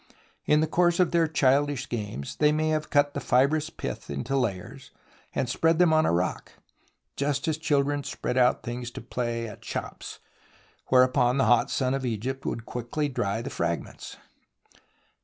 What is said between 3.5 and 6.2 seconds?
pith into layers and spread them on a